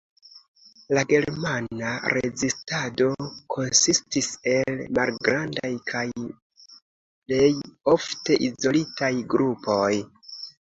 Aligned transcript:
La 0.97 1.01
Germana 1.09 1.89
rezistado 2.13 3.09
konsistis 3.55 4.29
el 4.55 4.81
malgrandaj 4.99 5.71
kaj 5.93 6.03
plej 6.23 7.53
ofte 7.95 8.39
izolitaj 8.49 9.13
grupoj. 9.37 9.93